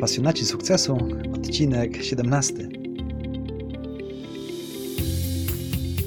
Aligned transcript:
Pasjonaci 0.00 0.46
sukcesu, 0.46 0.98
odcinek 1.34 2.04
17. 2.04 2.54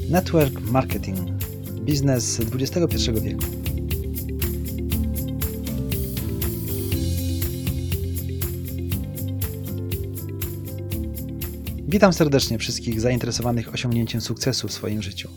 Network 0.10 0.62
marketing. 0.62 1.19
Biznes 1.81 2.39
XXI 2.39 3.12
wieku. 3.21 3.46
Witam 11.87 12.13
serdecznie 12.13 12.58
wszystkich 12.58 13.01
zainteresowanych 13.01 13.74
osiągnięciem 13.74 14.21
sukcesu 14.21 14.67
w 14.67 14.74
swoim 14.74 15.01
życiu. 15.01 15.29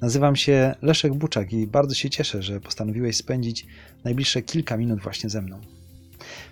Nazywam 0.00 0.36
się 0.36 0.74
Leszek 0.82 1.14
Buczak 1.14 1.52
i 1.52 1.66
bardzo 1.66 1.94
się 1.94 2.10
cieszę, 2.10 2.42
że 2.42 2.60
postanowiłeś 2.60 3.16
spędzić 3.16 3.66
najbliższe 4.04 4.42
kilka 4.42 4.76
minut 4.76 5.00
właśnie 5.00 5.30
ze 5.30 5.42
mną. 5.42 5.79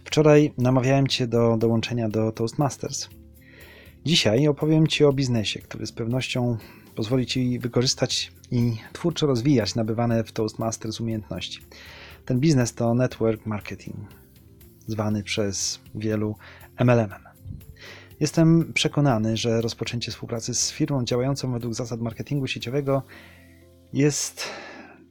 Wczoraj 0.05 0.53
namawiałem 0.59 1.07
Cię 1.07 1.27
do 1.27 1.57
dołączenia 1.57 2.09
do 2.09 2.33
Toastmasters. 2.33 3.09
Dzisiaj 4.05 4.49
opowiem 4.49 4.87
Ci 4.87 5.05
o 5.05 5.13
biznesie, 5.13 5.61
który 5.61 5.87
z 5.87 5.93
pewnością 5.93 6.57
pozwoli 6.95 7.27
Ci 7.27 7.59
wykorzystać 7.59 8.33
i 8.51 8.77
twórczo 8.93 9.27
rozwijać 9.27 9.75
nabywane 9.75 10.25
w 10.25 10.33
Toastmasters 10.33 11.01
umiejętności. 11.01 11.61
Ten 12.25 12.41
biznes 12.41 12.75
to 12.75 12.95
network 12.95 13.47
marketing, 13.47 13.97
zwany 14.87 15.23
przez 15.23 15.81
wielu 15.95 16.37
MLM-em. 16.81 17.29
Jestem 18.21 18.73
przekonany, 18.73 19.37
że 19.37 19.61
rozpoczęcie 19.61 20.11
współpracy 20.11 20.55
z 20.55 20.73
firmą 20.73 21.05
działającą 21.05 21.53
według 21.53 21.75
zasad 21.75 22.01
marketingu 22.01 22.47
sieciowego 22.47 23.03
jest 23.93 24.45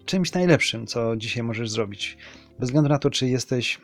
czymś 0.06 0.34
najlepszym, 0.34 0.88
co 0.88 1.16
dzisiaj 1.16 1.44
możesz 1.44 1.70
zrobić. 1.70 2.18
Bez 2.60 2.70
względu 2.70 2.90
na 2.90 3.00
to, 3.00 3.10
czy 3.10 3.28
jesteś 3.28 3.82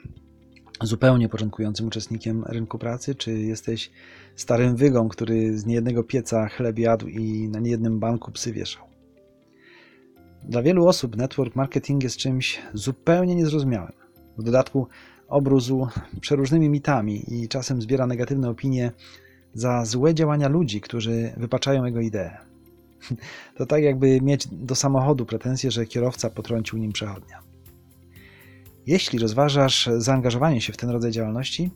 zupełnie 0.84 1.30
początkującym 1.30 1.88
uczestnikiem 1.88 2.44
rynku 2.44 2.80
pracy, 2.80 3.16
czy 3.16 3.32
jesteś 3.32 3.92
starym 4.36 4.76
wygą, 4.76 5.10
który 5.10 5.58
z 5.58 5.66
niejednego 5.66 6.04
pieca 6.04 6.48
chleb 6.50 6.80
jadł 6.80 7.08
i 7.08 7.50
na 7.50 7.60
niejednym 7.60 8.00
banku 8.00 8.32
psy 8.32 8.54
wieszał. 8.54 8.84
Dla 10.44 10.62
wielu 10.62 10.88
osób 10.88 11.18
network 11.18 11.56
marketing 11.56 12.04
jest 12.04 12.18
czymś 12.18 12.62
zupełnie 12.74 13.36
niezrozumiałym. 13.36 13.94
W 14.38 14.44
dodatku 14.44 14.88
obrózł 15.28 15.88
przeróżnymi 16.22 16.70
mitami 16.70 17.24
i 17.28 17.48
czasem 17.48 17.82
zbiera 17.82 18.08
negatywne 18.08 18.50
opinie 18.50 18.92
za 19.54 19.86
złe 19.86 20.14
działania 20.14 20.48
ludzi, 20.48 20.82
którzy 20.82 21.34
wypaczają 21.38 21.86
jego 21.86 22.00
idee. 22.00 22.30
To 23.58 23.66
tak 23.66 23.84
jakby 23.84 24.22
mieć 24.22 24.48
do 24.48 24.76
samochodu 24.76 25.26
pretensje, 25.26 25.72
że 25.72 25.86
kierowca 25.86 26.30
potrącił 26.30 26.80
nim 26.80 26.92
przechodnia. 26.92 27.53
Jeśli 28.88 29.20
rozważasz 29.20 29.90
zaangażowanie 29.98 30.62
się 30.62 30.74
w 30.74 30.78
ten 30.78 30.90
rodzaj 30.90 31.12
działalności, 31.12 31.72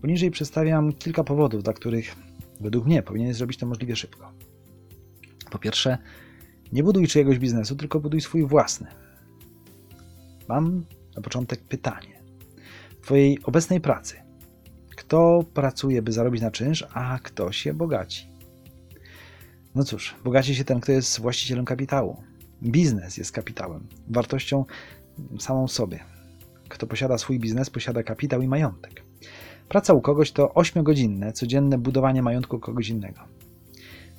poniżej 0.00 0.30
przedstawiam 0.30 0.92
kilka 0.92 1.24
powodów, 1.24 1.62
dla 1.62 1.72
których 1.72 2.16
według 2.60 2.86
mnie 2.86 3.02
powinieneś 3.02 3.36
zrobić 3.36 3.58
to 3.58 3.66
możliwie 3.66 3.96
szybko. 3.96 4.32
Po 5.50 5.58
pierwsze, 5.58 5.98
nie 6.72 6.82
buduj 6.82 7.06
czyjegoś 7.06 7.38
biznesu, 7.38 7.76
tylko 7.76 8.00
buduj 8.00 8.20
swój 8.20 8.46
własny. 8.46 8.86
Mam 10.48 10.84
na 11.16 11.22
początek 11.22 11.60
pytanie. 11.60 12.22
W 13.00 13.04
Twojej 13.04 13.38
obecnej 13.44 13.80
pracy, 13.80 14.16
kto 14.96 15.44
pracuje, 15.54 16.02
by 16.02 16.12
zarobić 16.12 16.42
na 16.42 16.50
czynsz, 16.50 16.86
a 16.92 17.18
kto 17.22 17.52
się 17.52 17.74
bogaci? 17.74 18.28
No 19.74 19.84
cóż, 19.84 20.14
bogaci 20.24 20.54
się 20.54 20.64
ten, 20.64 20.80
kto 20.80 20.92
jest 20.92 21.20
właścicielem 21.20 21.64
kapitału. 21.64 22.22
Biznes 22.62 23.16
jest 23.16 23.32
kapitałem, 23.32 23.86
wartością 24.08 24.64
samą 25.38 25.68
sobie. 25.68 26.17
Kto 26.68 26.86
posiada 26.86 27.18
swój 27.18 27.38
biznes, 27.38 27.70
posiada 27.70 28.02
kapitał 28.02 28.42
i 28.42 28.48
majątek. 28.48 29.02
Praca 29.68 29.92
u 29.92 30.00
kogoś 30.00 30.32
to 30.32 30.46
8-godzinne, 30.46 31.32
codzienne 31.32 31.78
budowanie 31.78 32.22
majątku 32.22 32.58
kogoś 32.58 32.88
innego. 32.88 33.20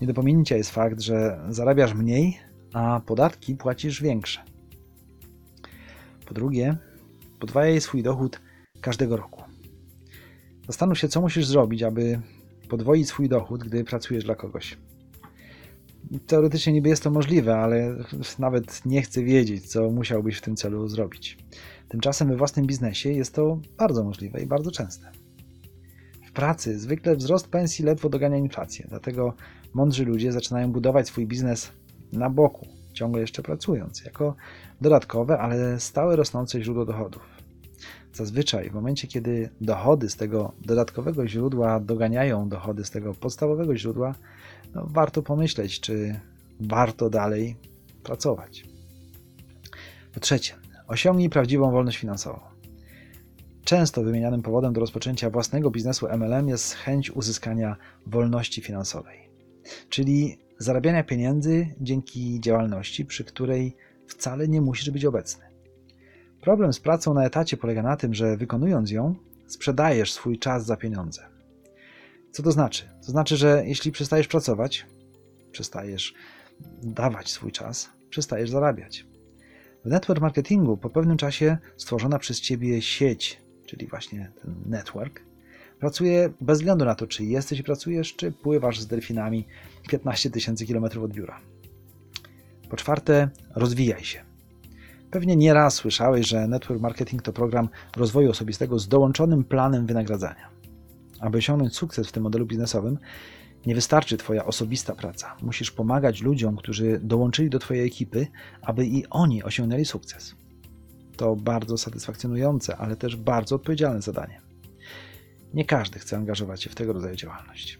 Nie 0.02 0.08
do 0.08 0.14
pominięcia 0.14 0.58
jest 0.58 0.72
fakt, 0.72 1.00
że 1.00 1.40
zarabiasz 1.50 1.94
mniej, 1.94 2.38
a 2.74 3.02
podatki 3.06 3.56
płacisz 3.56 4.02
większe. 4.02 4.44
Po 6.26 6.34
drugie, 6.34 6.78
podwajaj 7.40 7.82
swój 7.82 8.04
dochód 8.04 8.42
każdego 8.82 9.18
roku. 9.18 9.44
Zastanów 10.68 11.00
się, 11.00 11.08
co 11.08 11.22
musisz 11.22 11.46
zrobić, 11.46 11.84
aby 11.84 12.22
podwoić 12.70 13.08
swój 13.08 13.30
dochód, 13.30 13.64
gdy 13.64 13.84
pracujesz 13.84 14.24
dla 14.24 14.36
kogoś. 14.36 14.78
Teoretycznie 16.28 16.74
niby 16.74 16.90
jest 16.90 17.04
to 17.04 17.12
możliwe, 17.12 17.56
ale 17.58 17.96
nawet 18.40 18.86
nie 18.86 19.02
chcę 19.02 19.24
wiedzieć, 19.24 19.72
co 19.72 19.90
musiałbyś 19.90 20.38
w 20.38 20.42
tym 20.42 20.56
celu 20.56 20.88
zrobić. 20.88 21.38
Tymczasem 21.90 22.28
we 22.28 22.36
własnym 22.36 22.66
biznesie 22.66 23.12
jest 23.12 23.36
to 23.36 23.60
bardzo 23.78 24.04
możliwe 24.04 24.42
i 24.42 24.46
bardzo 24.46 24.72
częste. 24.72 25.12
W 26.28 26.32
pracy 26.32 26.80
zwykle 26.80 27.16
wzrost 27.16 27.48
pensji 27.48 27.86
ledwo 27.86 28.10
dogania 28.10 28.38
inflację, 28.38 28.86
dlatego 28.90 29.34
mądrzy 29.74 30.06
ludzie 30.06 30.32
zaczynają 30.32 30.72
budować 30.72 31.08
swój 31.08 31.28
biznes 31.28 31.72
na 32.14 32.30
boku, 32.30 32.68
ciągle 32.94 33.22
jeszcze 33.22 33.44
pracując, 33.44 34.06
jako 34.06 34.36
dodatkowe, 34.82 35.40
ale 35.40 35.80
stałe 35.80 36.16
rosnące 36.16 36.64
źródło 36.64 36.86
dochodów. 36.86 37.22
Zazwyczaj 38.14 38.70
w 38.70 38.74
momencie, 38.74 39.08
kiedy 39.08 39.50
dochody 39.62 40.10
z 40.10 40.16
tego 40.16 40.52
dodatkowego 40.66 41.28
źródła 41.28 41.80
doganiają 41.80 42.50
dochody 42.50 42.86
z 42.86 42.92
tego 42.92 43.14
podstawowego 43.14 43.78
źródła, 43.78 44.16
no 44.76 44.88
warto 44.90 45.22
pomyśleć, 45.22 45.80
czy 45.80 46.20
warto 46.60 47.10
dalej 47.10 47.56
pracować. 48.04 48.64
Po 50.14 50.20
trzecie, 50.20 50.54
osiągnij 50.88 51.30
prawdziwą 51.30 51.72
wolność 51.72 51.98
finansową. 51.98 52.40
Często 53.64 54.04
wymienianym 54.04 54.42
powodem 54.42 54.74
do 54.74 54.80
rozpoczęcia 54.80 55.30
własnego 55.30 55.72
biznesu 55.72 56.08
MLM 56.18 56.50
jest 56.50 56.74
chęć 56.74 57.12
uzyskania 57.12 57.76
wolności 58.08 58.62
finansowej, 58.62 59.30
czyli 59.90 60.38
zarabiania 60.58 61.04
pieniędzy 61.04 61.76
dzięki 61.82 62.40
działalności, 62.40 63.06
przy 63.06 63.24
której 63.24 63.76
wcale 64.08 64.48
nie 64.48 64.62
musisz 64.62 64.90
być 64.90 65.06
obecny. 65.06 65.44
Problem 66.42 66.74
z 66.74 66.80
pracą 66.80 67.14
na 67.14 67.26
etacie 67.26 67.58
polega 67.58 67.84
na 67.84 67.98
tym, 67.98 68.14
że 68.14 68.38
wykonując 68.38 68.92
ją, 68.92 69.16
sprzedajesz 69.48 70.14
swój 70.14 70.40
czas 70.40 70.66
za 70.66 70.78
pieniądze. 70.78 71.39
Co 72.32 72.44
to 72.44 72.52
znaczy? 72.52 72.84
To 73.06 73.12
znaczy, 73.12 73.38
że 73.38 73.64
jeśli 73.66 73.92
przestajesz 73.92 74.28
pracować, 74.28 74.86
przestajesz 75.52 76.14
dawać 76.84 77.32
swój 77.32 77.52
czas, 77.52 77.90
przestajesz 78.10 78.50
zarabiać. 78.50 79.06
W 79.86 79.90
network 79.90 80.22
marketingu 80.22 80.78
po 80.78 80.90
pewnym 80.90 81.18
czasie 81.18 81.58
stworzona 81.78 82.20
przez 82.20 82.42
ciebie 82.42 82.82
sieć, 82.82 83.42
czyli 83.66 83.88
właśnie 83.88 84.32
ten 84.42 84.56
network, 84.66 85.22
pracuje 85.80 86.34
bez 86.42 86.58
względu 86.58 86.86
na 86.86 86.96
to, 86.96 87.08
czy 87.08 87.26
jesteś 87.26 87.60
i 87.60 87.64
pracujesz, 87.64 88.16
czy 88.16 88.32
pływasz 88.32 88.80
z 88.80 88.88
delfinami 88.88 89.48
15 89.90 90.30
tysięcy 90.30 90.66
kilometrów 90.66 91.04
od 91.04 91.14
biura. 91.14 91.40
Po 92.70 92.78
czwarte, 92.78 93.30
rozwijaj 93.56 94.04
się. 94.04 94.26
Pewnie 95.12 95.36
nieraz 95.36 95.74
słyszałeś, 95.74 96.28
że 96.28 96.48
network 96.48 96.82
marketing 96.82 97.22
to 97.22 97.34
program 97.34 97.70
rozwoju 97.98 98.30
osobistego 98.30 98.80
z 98.80 98.88
dołączonym 98.88 99.44
planem 99.44 99.86
wynagradzania. 99.86 100.59
Aby 101.20 101.38
osiągnąć 101.38 101.76
sukces 101.76 102.08
w 102.08 102.12
tym 102.12 102.24
modelu 102.24 102.46
biznesowym, 102.46 102.98
nie 103.66 103.76
wystarczy 103.76 104.18
Twoja 104.18 104.46
osobista 104.46 104.96
praca. 104.96 105.36
Musisz 105.42 105.72
pomagać 105.72 106.22
ludziom, 106.22 106.56
którzy 106.56 107.00
dołączyli 107.04 107.50
do 107.50 107.60
Twojej 107.60 107.88
ekipy, 107.88 108.28
aby 108.62 108.86
i 108.86 109.06
oni 109.10 109.44
osiągnęli 109.44 109.86
sukces. 109.86 110.36
To 111.18 111.36
bardzo 111.36 111.78
satysfakcjonujące, 111.78 112.78
ale 112.78 112.96
też 112.96 113.16
bardzo 113.16 113.56
odpowiedzialne 113.56 114.02
zadanie. 114.02 114.42
Nie 115.54 115.66
każdy 115.66 116.00
chce 116.00 116.18
angażować 116.18 116.64
się 116.64 116.70
w 116.70 116.76
tego 116.76 116.94
rodzaju 116.94 117.16
działalność. 117.16 117.80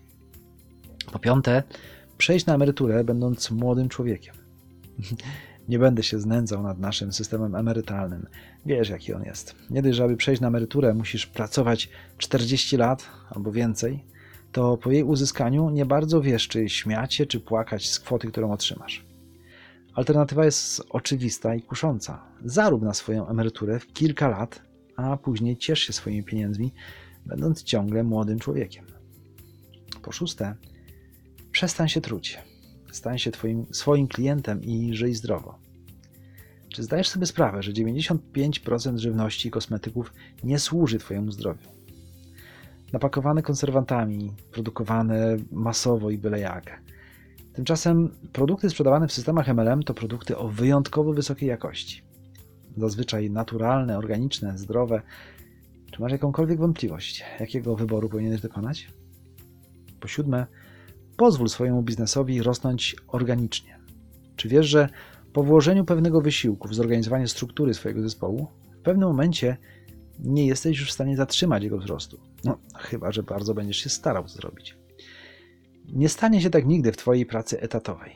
Po 1.12 1.20
piąte, 1.20 1.64
przejść 2.18 2.46
na 2.46 2.56
emeryturę, 2.56 3.04
będąc 3.04 3.52
młodym 3.52 3.90
człowiekiem. 3.90 4.36
Nie 5.70 5.80
będę 5.80 6.04
się 6.04 6.20
znęcał 6.20 6.64
nad 6.64 6.80
naszym 6.80 7.14
systemem 7.14 7.56
emerytalnym. 7.56 8.28
Wiesz, 8.66 8.90
jaki 8.90 9.14
on 9.14 9.24
jest. 9.24 9.56
Nie 9.70 9.82
dość, 9.82 9.98
że 9.98 10.04
aby 10.04 10.18
przejść 10.18 10.42
na 10.42 10.48
emeryturę, 10.48 10.94
musisz 10.94 11.26
pracować 11.26 11.90
40 12.18 12.78
lat 12.78 13.10
albo 13.30 13.52
więcej, 13.52 14.04
to 14.52 14.78
po 14.78 14.92
jej 14.92 15.04
uzyskaniu 15.04 15.70
nie 15.70 15.86
bardzo 15.86 16.22
wiesz, 16.22 16.48
czy 16.48 16.70
śmiać 16.70 17.14
się, 17.14 17.26
czy 17.26 17.40
płakać 17.40 17.90
z 17.90 18.00
kwoty, 18.00 18.28
którą 18.28 18.52
otrzymasz. 18.52 19.06
Alternatywa 19.94 20.46
jest 20.46 20.82
oczywista 20.90 21.56
i 21.56 21.62
kusząca. 21.62 22.22
Zarób 22.46 22.82
na 22.82 22.94
swoją 22.94 23.28
emeryturę 23.28 23.80
w 23.80 23.94
kilka 23.94 24.28
lat, 24.28 24.62
a 24.96 25.18
później 25.18 25.58
ciesz 25.58 25.80
się 25.80 25.94
swoimi 25.94 26.24
pieniędzmi, 26.24 26.74
będąc 27.26 27.64
ciągle 27.64 28.04
młodym 28.04 28.40
człowiekiem. 28.40 28.86
Po 30.02 30.12
szóste, 30.12 30.56
przestań 31.52 31.90
się 31.90 32.02
truć. 32.02 32.40
Stań 32.92 33.20
się 33.20 33.32
twoim, 33.32 33.66
swoim 33.72 34.08
klientem 34.08 34.64
i 34.64 34.94
żyj 34.94 35.16
zdrowo. 35.16 35.60
Czy 36.70 36.84
zdajesz 36.84 37.10
sobie 37.10 37.26
sprawę, 37.26 37.64
że 37.64 37.72
95% 37.72 38.98
żywności 38.98 39.48
i 39.48 39.52
kosmetyków 39.52 40.14
nie 40.44 40.60
służy 40.60 41.00
Twojemu 41.00 41.32
zdrowiu? 41.32 41.70
Napakowane 42.94 43.42
konserwantami, 43.42 44.34
produkowane 44.52 45.38
masowo 45.52 46.12
i 46.12 46.18
byle 46.18 46.40
jak. 46.40 46.82
Tymczasem 47.54 48.10
produkty 48.34 48.70
sprzedawane 48.70 49.08
w 49.08 49.14
systemach 49.14 49.48
MLM 49.48 49.84
to 49.84 49.94
produkty 49.94 50.38
o 50.38 50.48
wyjątkowo 50.48 51.14
wysokiej 51.14 51.50
jakości. 51.50 52.02
Zazwyczaj 52.78 53.32
naturalne, 53.32 53.98
organiczne, 53.98 54.58
zdrowe. 54.58 55.02
Czy 55.92 56.02
masz 56.02 56.12
jakąkolwiek 56.12 56.60
wątpliwość, 56.60 57.24
jakiego 57.40 57.76
wyboru 57.76 58.10
powinieneś 58.10 58.42
dokonać? 58.42 58.88
Po 60.00 60.08
siódme, 60.08 60.46
pozwól 61.20 61.50
swojemu 61.50 61.84
biznesowi 61.84 62.42
rosnąć 62.42 62.96
organicznie. 63.08 63.80
Czy 64.36 64.50
wiesz, 64.50 64.68
że 64.68 64.90
po 65.34 65.44
włożeniu 65.44 65.86
pewnego 65.86 66.22
wysiłku 66.22 66.68
w 66.68 66.76
zorganizowanie 66.76 67.28
struktury 67.28 67.74
swojego 67.74 68.02
zespołu, 68.02 68.48
w 68.80 68.82
pewnym 68.82 69.08
momencie 69.08 69.58
nie 70.20 70.48
jesteś 70.48 70.80
już 70.80 70.90
w 70.90 70.94
stanie 70.94 71.18
zatrzymać 71.18 71.64
jego 71.64 71.78
wzrostu? 71.78 72.20
No, 72.44 72.58
chyba, 72.76 73.12
że 73.12 73.24
bardzo 73.24 73.54
będziesz 73.54 73.78
się 73.78 73.90
starał 73.90 74.24
to 74.24 74.30
zrobić. 74.30 74.78
Nie 75.94 76.10
stanie 76.10 76.42
się 76.42 76.50
tak 76.50 76.66
nigdy 76.66 76.92
w 76.92 76.98
Twojej 76.98 77.26
pracy 77.26 77.62
etatowej. 77.62 78.12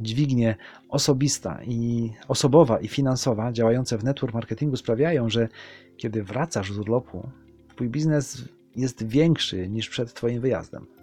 Dźwignie 0.00 0.56
osobista 0.88 1.60
i 1.64 2.10
osobowa 2.28 2.80
i 2.80 2.88
finansowa 2.88 3.52
działające 3.52 3.98
w 3.98 4.04
network 4.04 4.34
marketingu 4.34 4.76
sprawiają, 4.76 5.30
że 5.30 5.48
kiedy 5.96 6.22
wracasz 6.22 6.72
z 6.72 6.78
urlopu, 6.78 7.28
Twój 7.68 7.88
biznes 7.88 8.44
jest 8.76 9.06
większy 9.06 9.68
niż 9.68 9.88
przed 9.88 10.14
Twoim 10.14 10.40
wyjazdem. 10.40 10.97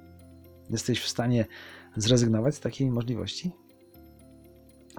Jesteś 0.69 0.99
w 0.99 1.07
stanie 1.07 1.45
zrezygnować 1.95 2.55
z 2.55 2.59
takiej 2.59 2.91
możliwości? 2.91 3.51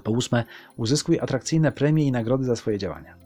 Po 0.05 0.11
ósme, 0.11 0.45
uzyskuj 0.77 1.21
atrakcyjne 1.21 1.73
premie 1.73 2.07
i 2.07 2.13
nagrody 2.13 2.45
za 2.45 2.57
swoje 2.57 2.79
działania. 2.79 3.17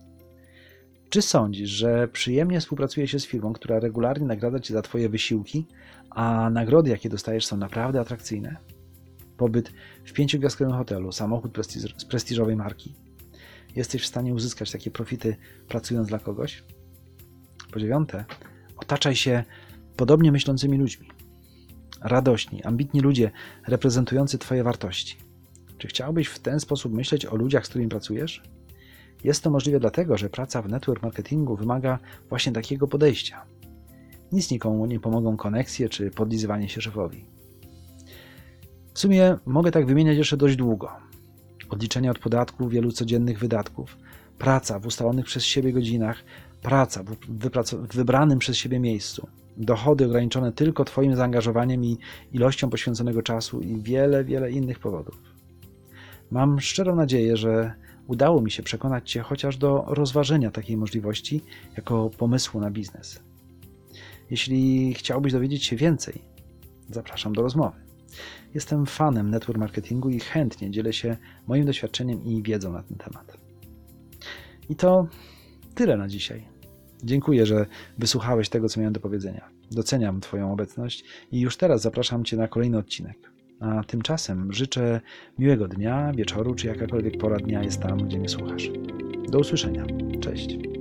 Czy 1.11 1.23
sądzisz, 1.23 1.71
że 1.71 2.09
przyjemnie 2.09 2.61
współpracuje 2.61 3.09
się 3.09 3.21
z 3.21 3.27
firmą, 3.27 3.53
która 3.53 3.81
regularnie 3.81 4.27
nagradza 4.27 4.61
cię 4.61 4.75
za 4.75 4.83
Twoje 4.83 5.09
wysiłki, 5.09 5.67
a 6.11 6.51
nagrody, 6.51 6.91
jakie 6.91 7.09
dostajesz, 7.09 7.47
są 7.47 7.57
naprawdę 7.57 8.01
atrakcyjne? 8.01 8.57
Pobyt 9.37 9.73
w 10.05 10.13
pięciogwiazdkowym 10.13 10.75
hotelu, 10.75 11.13
samochód 11.13 11.53
prestiż, 11.53 11.95
z 11.97 12.05
prestiżowej 12.05 12.57
marki. 12.57 12.95
Jesteś 13.77 14.03
w 14.03 14.07
stanie 14.07 14.35
uzyskać 14.35 14.71
takie 14.71 14.91
profity 14.91 15.37
pracując 15.69 16.09
dla 16.09 16.19
kogoś? 16.19 16.65
Po 17.73 17.81
dziewiąte, 17.81 18.25
otaczaj 18.77 19.17
się 19.17 19.45
podobnie 19.97 20.33
myślącymi 20.33 20.79
ludźmi. 20.79 21.09
Radośni, 22.01 22.63
ambitni 22.63 23.01
ludzie 23.01 23.31
reprezentujący 23.67 24.39
Twoje 24.39 24.65
wartości. 24.65 25.17
Czy 25.79 25.89
chciałbyś 25.89 26.29
w 26.29 26.39
ten 26.39 26.61
sposób 26.61 26.93
myśleć 26.93 27.27
o 27.27 27.37
ludziach, 27.37 27.67
z 27.67 27.69
którymi 27.69 27.91
pracujesz? 27.91 28.43
Jest 29.25 29.43
to 29.43 29.51
możliwe 29.51 29.81
dlatego, 29.81 30.19
że 30.19 30.31
praca 30.31 30.63
w 30.63 30.69
network 30.69 31.03
marketingu 31.03 31.57
wymaga 31.57 31.99
właśnie 32.29 32.53
takiego 32.53 32.89
podejścia. 32.89 33.45
Nic 34.33 34.51
nikomu 34.51 34.87
nie 34.87 35.01
pomogą 35.01 35.37
koneksje 35.37 35.89
czy 35.89 36.11
podlizywanie 36.11 36.69
się 36.69 36.81
szefowi. 36.81 37.25
W 38.95 38.99
sumie 38.99 39.37
mogę 39.47 39.71
tak 39.71 39.87
wymieniać 39.87 40.19
jeszcze 40.19 40.37
dość 40.37 40.57
długo. 40.57 40.91
Odliczenie 41.69 42.11
od 42.11 42.19
podatku 42.19 42.69
wielu 42.69 42.93
codziennych 42.93 43.39
wydatków, 43.39 43.99
praca 44.39 44.79
w 44.79 44.87
ustalonych 44.87 45.25
przez 45.25 45.45
siebie 45.45 45.73
godzinach, 45.73 46.25
praca 46.63 47.03
w, 47.03 47.17
w 47.73 47.95
wybranym 47.95 48.39
przez 48.39 48.57
siebie 48.57 48.81
miejscu, 48.81 49.29
dochody 49.61 50.07
ograniczone 50.07 50.53
tylko 50.53 50.85
Twoim 50.85 51.17
zaangażowaniem 51.17 51.85
i 51.85 51.99
ilością 52.33 52.71
poświęconego 52.71 53.23
czasu 53.23 53.61
i 53.61 53.83
wiele, 53.83 54.25
wiele 54.25 54.51
innych 54.51 54.79
powodów. 54.79 55.19
Mam 56.31 56.61
szczerą 56.61 56.97
nadzieję, 56.97 57.37
że 57.37 57.75
udało 58.07 58.41
mi 58.41 58.51
się 58.51 58.63
przekonać 58.63 59.11
Cię 59.11 59.21
chociaż 59.21 59.57
do 59.57 59.85
rozważenia 59.89 60.51
takiej 60.51 60.77
możliwości 60.77 61.41
jako 61.77 62.11
pomysłu 62.19 62.61
na 62.61 62.71
biznes. 62.71 63.21
Jeśli 64.31 64.95
chciałbyś 64.95 65.33
dowiedzieć 65.33 65.65
się 65.65 65.77
więcej, 65.77 66.23
zapraszam 66.91 67.33
do 67.33 67.43
rozmowy. 67.43 67.77
Jestem 68.55 68.87
fanem 68.87 69.31
network 69.31 69.59
marketingu 69.59 70.11
i 70.11 70.21
chętnie 70.21 70.71
dzielę 70.71 70.93
się 70.93 71.17
moim 71.47 71.67
doświadczeniem 71.67 72.25
i 72.25 72.43
wiedzą 72.43 72.73
na 72.73 72.83
ten 72.83 72.97
temat. 72.97 73.37
I 74.69 74.77
to 74.77 75.07
tyle 75.75 75.97
na 75.97 76.09
dzisiaj. 76.09 76.60
Dziękuję, 77.05 77.47
że 77.47 77.67
wysłuchałeś 77.99 78.49
tego, 78.49 78.69
co 78.69 78.81
miałem 78.81 78.93
do 78.93 79.01
powiedzenia. 79.01 79.49
Doceniam 79.71 80.21
Twoją 80.21 80.53
obecność 80.53 81.05
i 81.33 81.41
już 81.41 81.57
teraz 81.57 81.83
zapraszam 81.83 82.25
Cię 82.25 82.37
na 82.37 82.49
kolejny 82.49 82.79
odcinek. 82.79 83.31
A 83.61 83.85
tymczasem 83.85 84.53
życzę 84.53 85.01
miłego 85.39 85.69
dnia, 85.69 86.13
wieczoru, 86.13 86.55
czy 86.55 86.67
jakakolwiek 86.67 87.19
pora 87.19 87.37
dnia 87.37 87.63
jest 87.63 87.81
tam, 87.83 87.99
gdzie 87.99 88.19
mnie 88.19 88.29
słuchasz. 88.29 88.71
Do 89.29 89.39
usłyszenia. 89.39 89.87
Cześć. 90.21 90.80